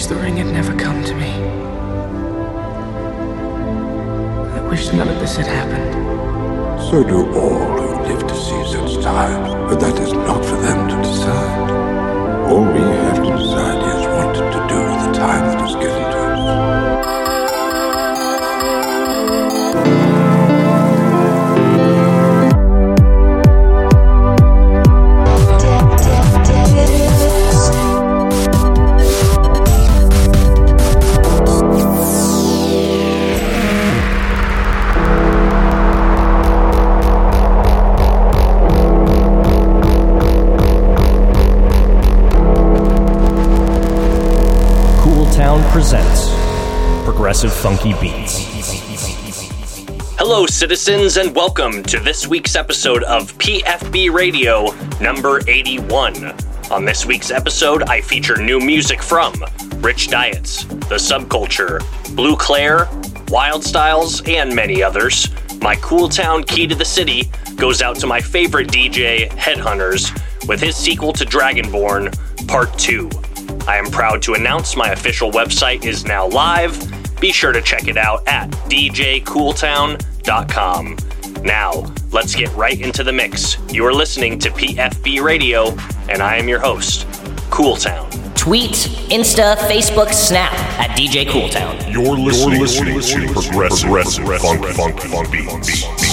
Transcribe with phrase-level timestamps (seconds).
[0.00, 1.30] wish the ring had never come to me.
[4.56, 5.92] I wish none of this had happened.
[6.88, 10.88] So do all who live to see such times, but that is not for them
[10.88, 11.70] to decide.
[12.48, 13.89] All we have to decide is
[47.40, 48.44] Progressive Funky Beats.
[50.18, 56.34] Hello, citizens, and welcome to this week's episode of PFB Radio number 81.
[56.70, 59.32] On this week's episode, I feature new music from
[59.76, 61.80] Rich Diets, The Subculture,
[62.14, 62.84] Blue Claire,
[63.30, 65.26] Wildstylez, and many others.
[65.62, 70.12] My Cooltown key to the city goes out to my favorite DJ, Headhunterz,
[70.46, 72.14] with his sequel to Dragonborn,
[72.46, 73.08] Part 2.
[73.66, 76.89] I am proud to announce my official website is now live.
[77.20, 80.96] Be sure to check it out at djcooltown.com.
[81.42, 83.58] Now, let's get right into the mix.
[83.72, 85.70] You are listening to PFB Radio,
[86.08, 87.06] and I am your host,
[87.50, 88.08] Cooltown.
[88.36, 88.72] Tweet,
[89.10, 91.92] Insta, Facebook, Snap at DJ Cooltown.
[91.92, 95.84] You're listening, to Progressive, progressive Funk, Funk, Funk Beats.
[95.84, 96.09] Thank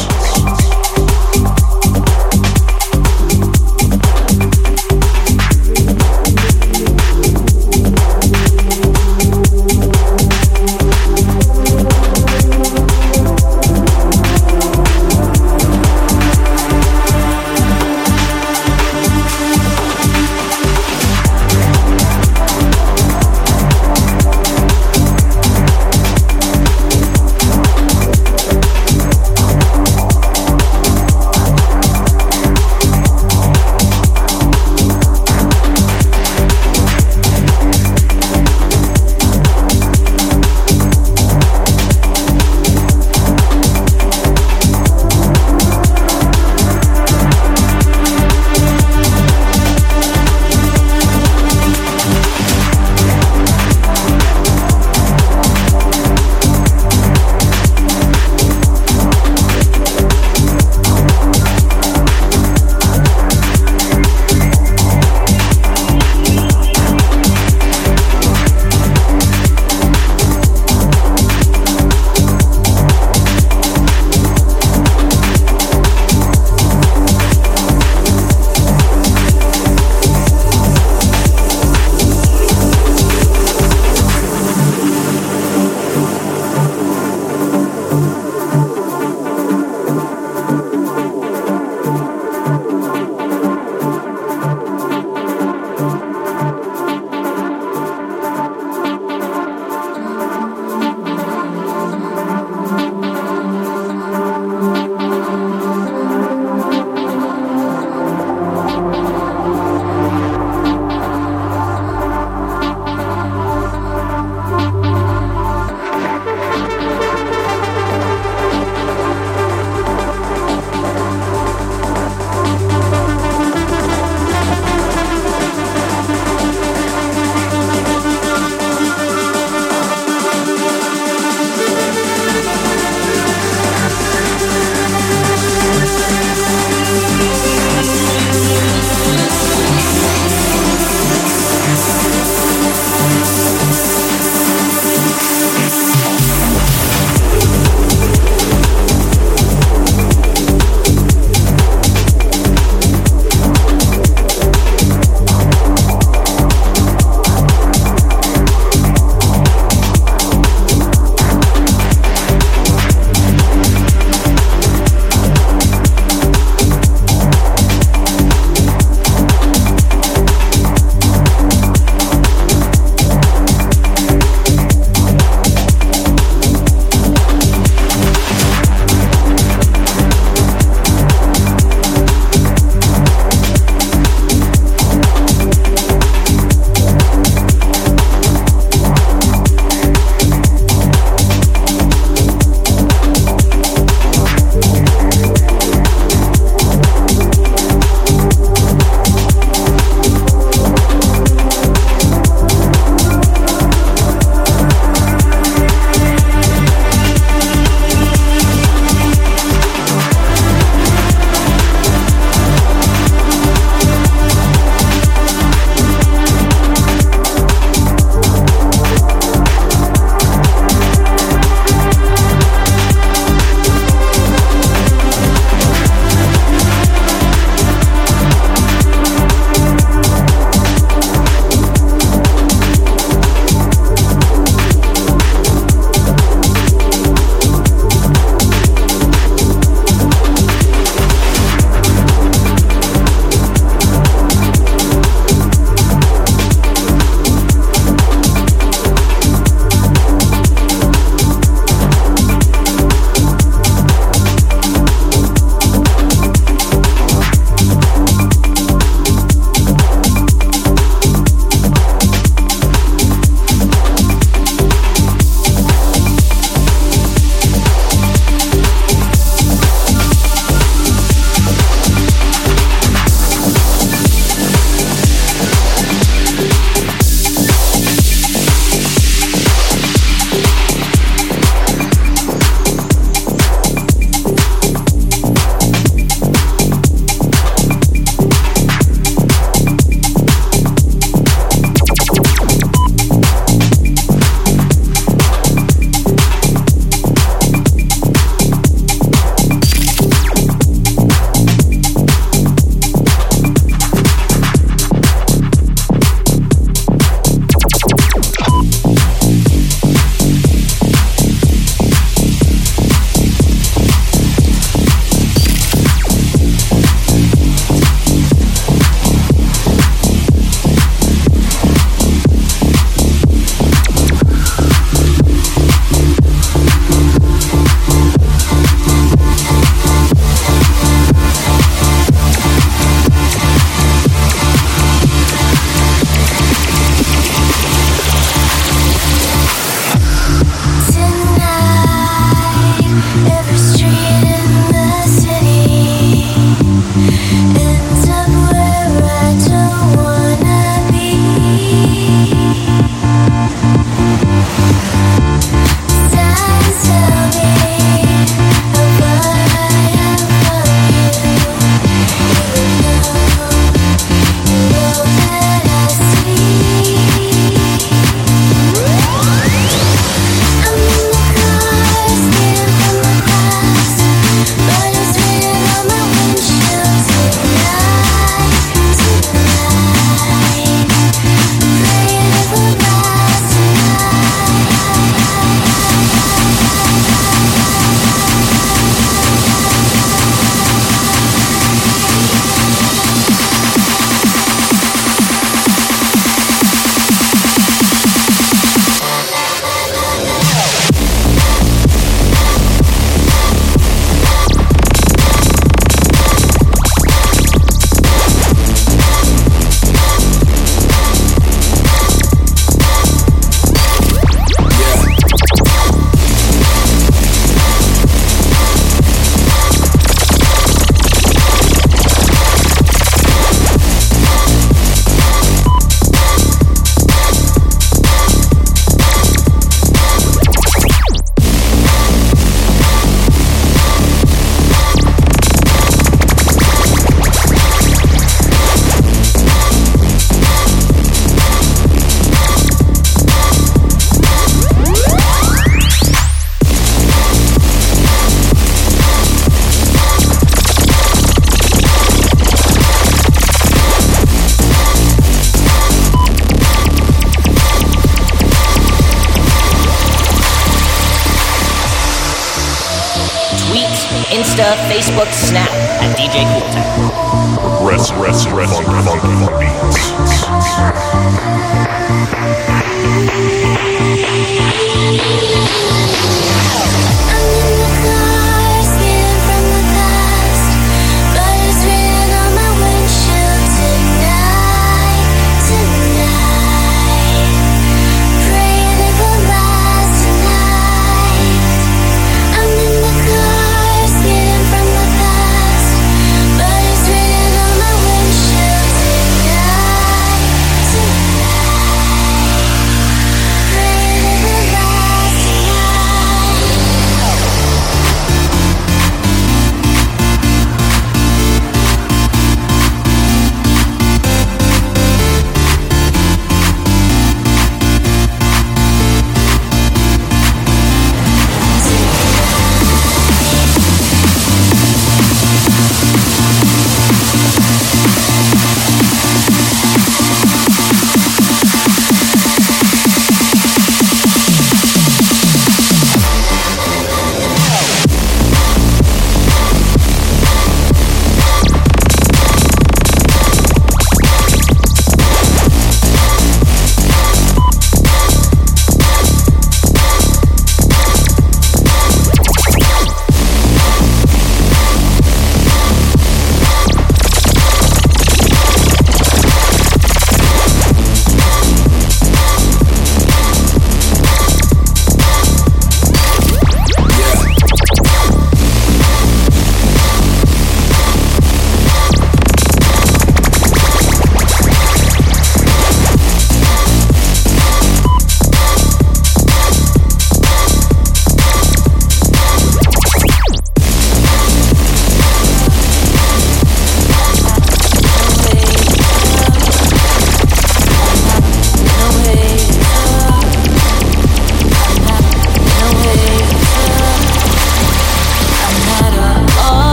[464.90, 465.70] Facebook, Snap
[466.02, 467.12] at DJ Cooltown.
[467.60, 470.08] Progressive, rest, rest, funky, funky beats.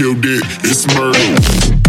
[0.00, 1.79] killed it, it's murder.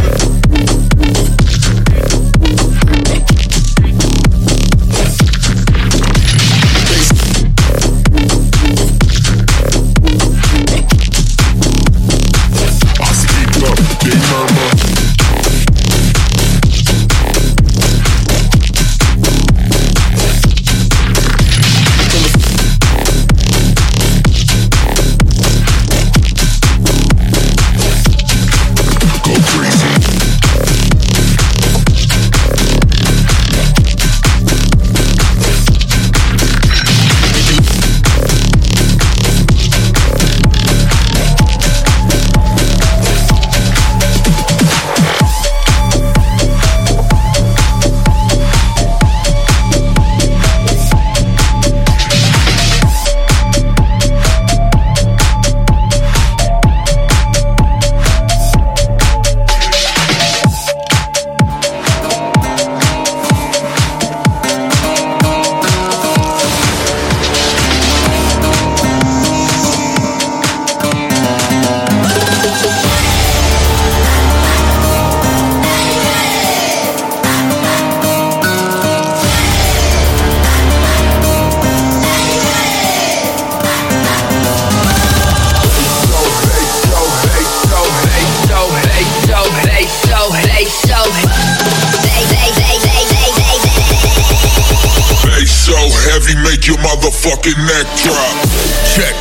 [97.35, 98.45] fucking neck drop.
[98.93, 99.15] Check,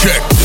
[0.00, 0.37] check.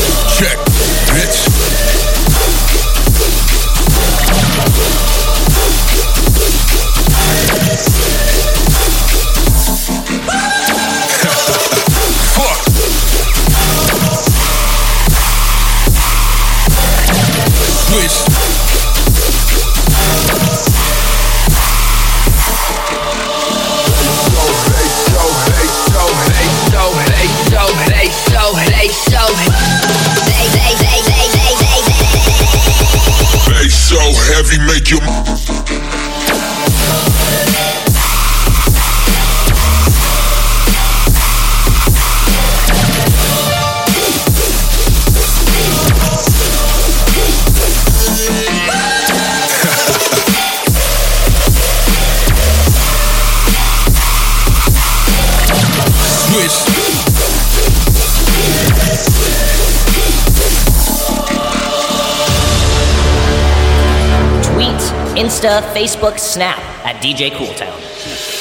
[65.44, 67.76] Insta, Facebook, Snap at DJ Cooltown.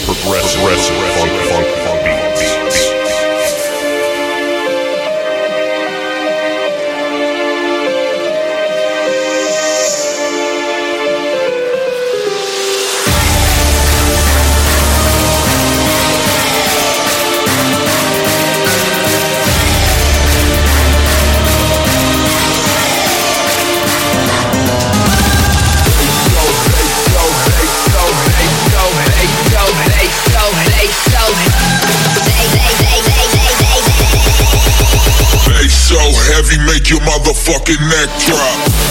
[0.05, 1.12] Progressive.
[37.53, 38.82] fucking neck drop.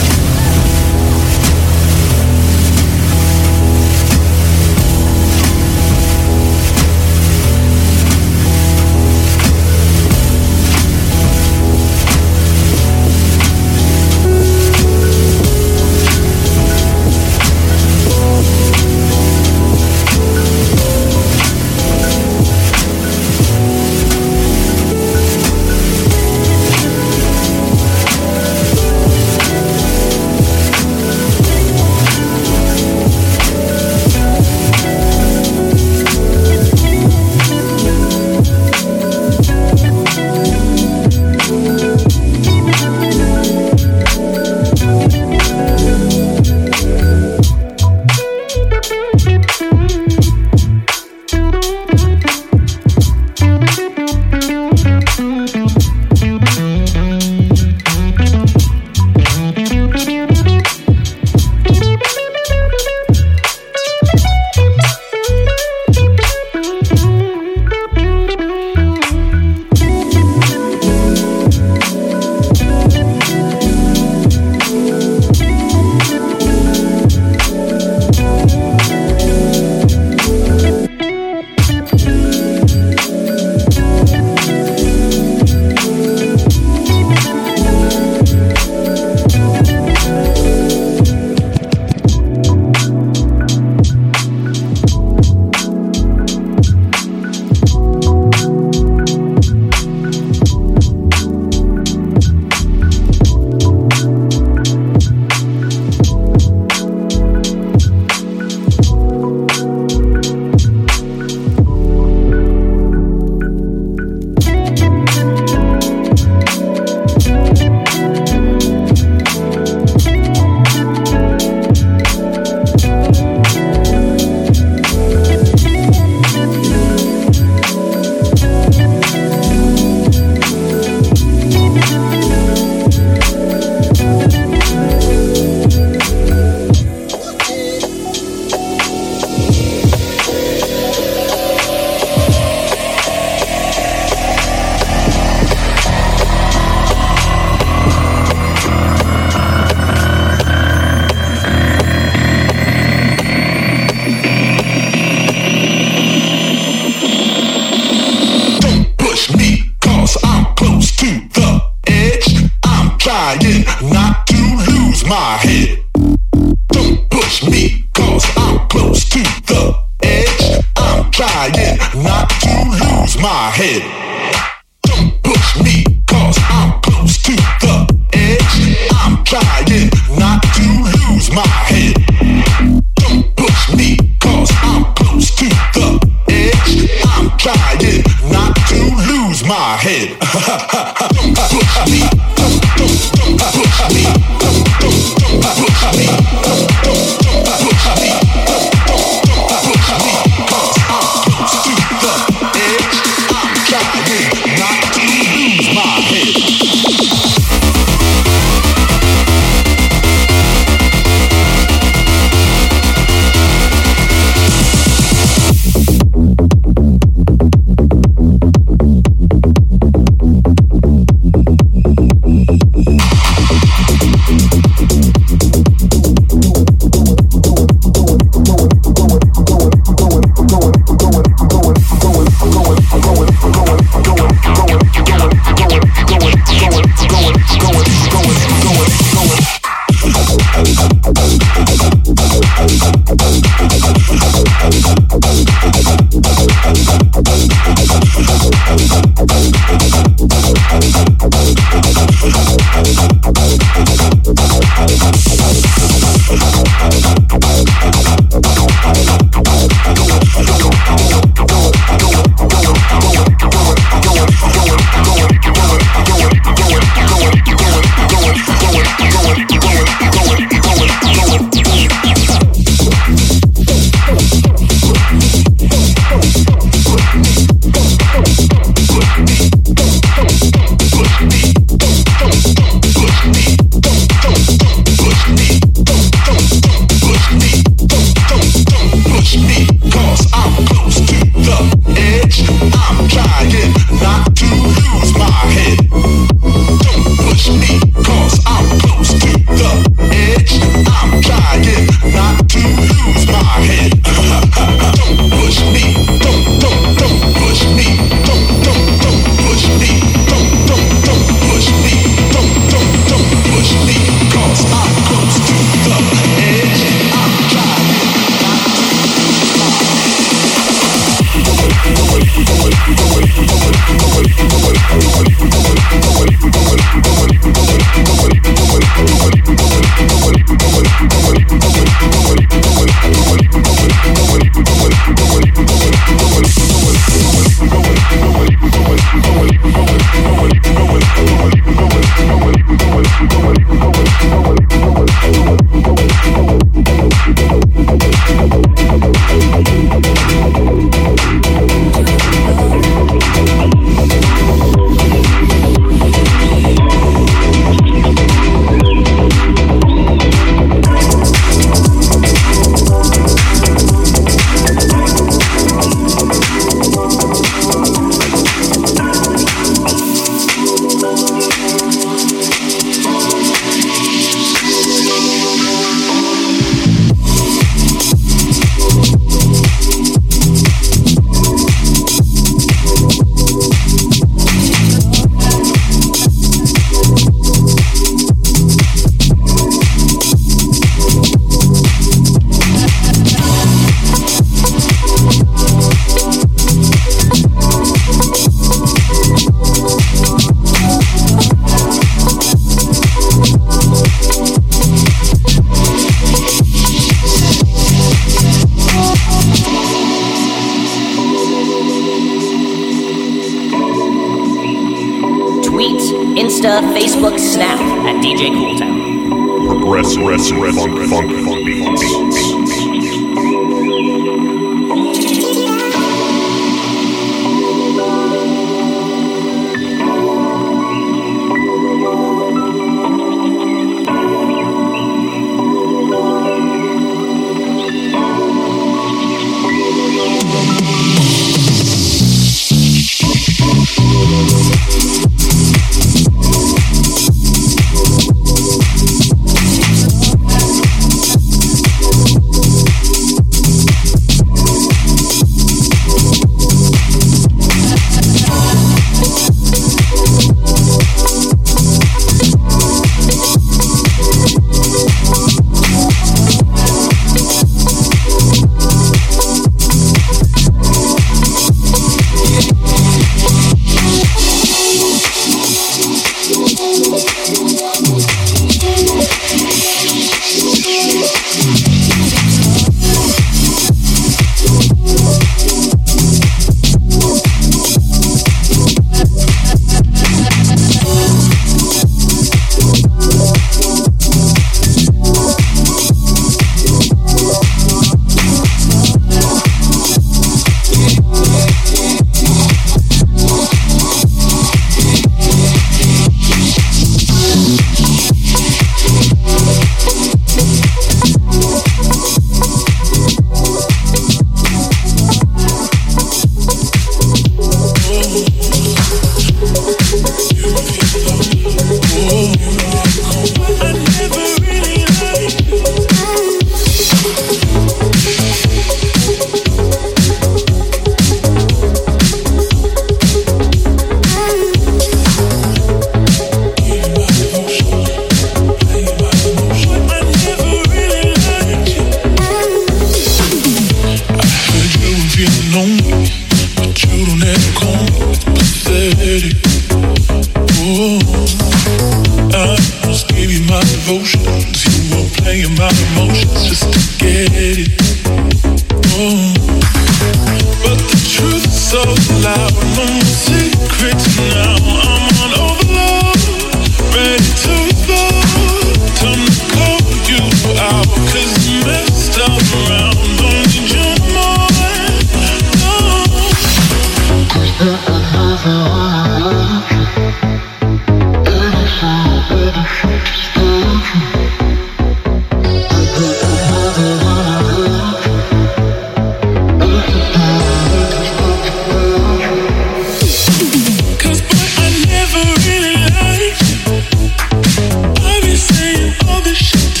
[599.61, 600.00] shit.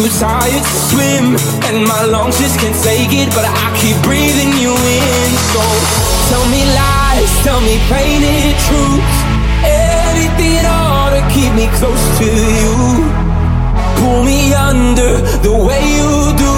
[0.00, 1.36] too tired to swim,
[1.68, 3.28] and my lungs just can't take it.
[3.36, 5.30] But I keep breathing you in.
[5.52, 5.62] So
[6.32, 9.16] tell me lies, tell me painted truths,
[9.60, 12.76] anything all to keep me close to you.
[14.00, 16.54] Pull me under the way you do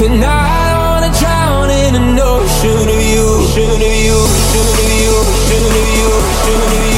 [0.00, 0.72] tonight.
[0.72, 5.64] I wanna drown in an ocean of you, ocean of you, ocean of you, ocean
[5.68, 6.89] of you, ocean of you.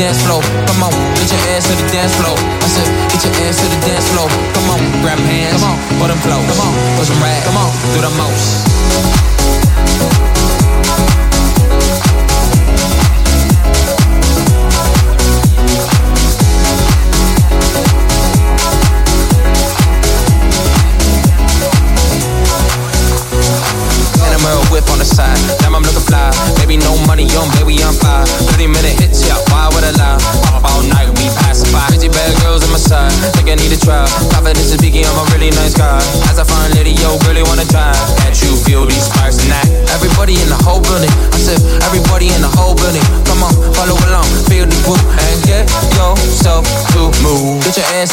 [0.00, 0.39] dance floor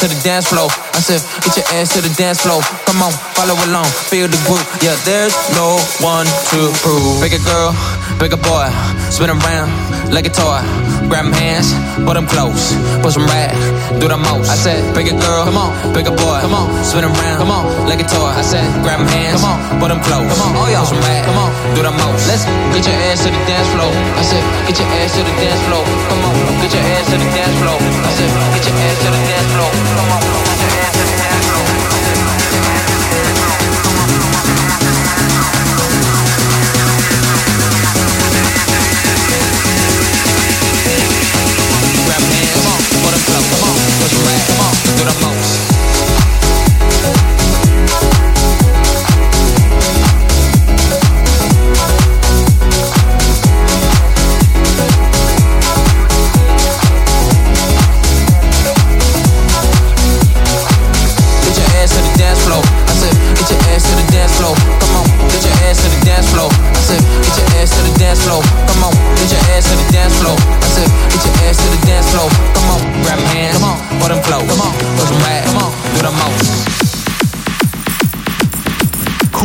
[0.07, 0.86] to the dance floor.
[0.97, 2.57] I said, get your ass to the dance floor.
[2.89, 4.65] Come on, follow along, feel the groove.
[4.81, 7.21] Yeah, there's no one to prove.
[7.21, 7.77] Bigger girl,
[8.17, 8.65] bigger boy,
[9.13, 9.69] spin around
[10.09, 10.57] like a toy.
[11.05, 11.69] Grab hands,
[12.01, 12.73] put them close,
[13.05, 13.53] push them right,
[14.01, 14.49] do the most.
[14.49, 18.01] I said, bigger girl, come on, bigger boy, come on, spin around, come on, like
[18.01, 18.33] a toy.
[18.33, 21.05] I said, grab hands, come on, put them close, come on, oh yeah, push them
[21.05, 22.25] right, come on, do the most.
[22.25, 22.41] Let's
[22.73, 23.93] get your ass to the dance floor.
[24.17, 25.85] I said, get your ass to the dance floor.
[26.09, 26.33] Come on,
[26.65, 27.77] get your ass to the dance floor.
[27.77, 29.71] I said, get your ass to the dance floor.
[29.93, 30.56] Come on.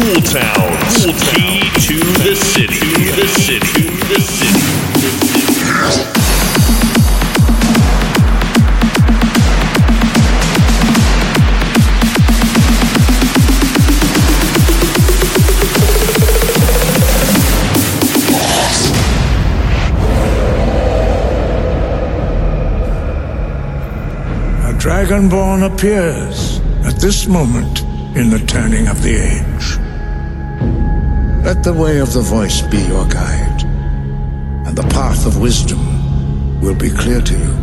[0.02, 1.04] Cooltown's.
[1.04, 2.80] Cool Key to the city.
[3.14, 3.86] The city.
[4.08, 4.82] The city.
[24.80, 27.82] Dragonborn appears at this moment
[28.16, 29.51] in the turning of the age.
[31.44, 33.64] Let the way of the voice be your guide,
[34.64, 37.61] and the path of wisdom will be clear to you.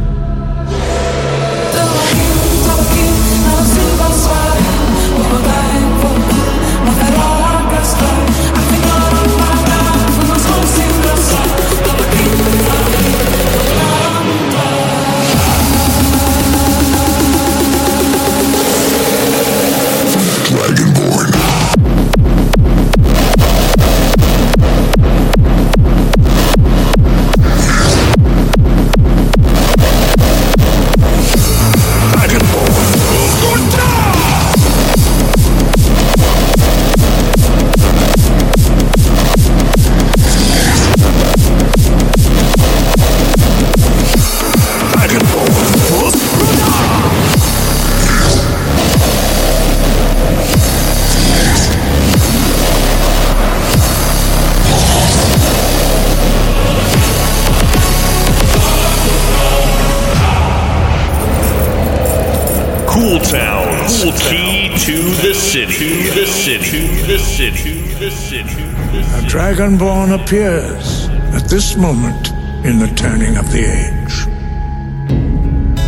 [69.30, 72.30] Dragonborn appears at this moment
[72.66, 74.26] in the turning of the age.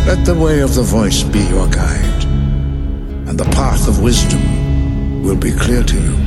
[0.06, 2.24] Let the way of the voice be your guide,
[3.26, 6.21] and the path of wisdom will be clear to you.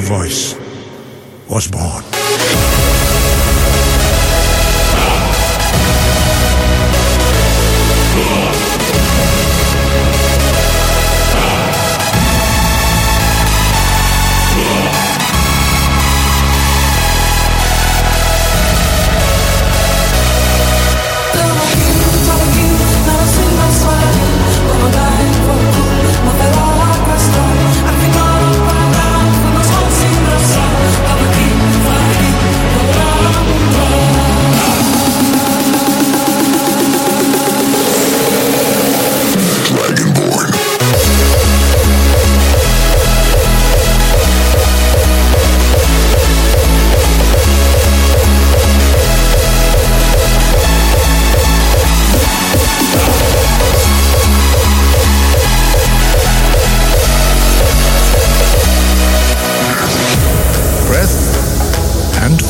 [0.00, 0.54] Voice
[1.48, 1.87] was born.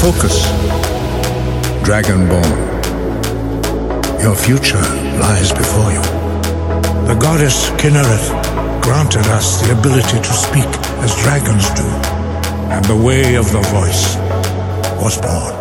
[0.08, 0.46] Focus.
[1.84, 2.52] Dragonborn.
[4.22, 4.80] Your future
[5.20, 6.00] lies before you.
[7.06, 10.70] The goddess Kynareth granted us the ability to speak
[11.04, 11.84] as dragons do,
[12.72, 14.16] and the way of the voice
[15.02, 15.57] was born.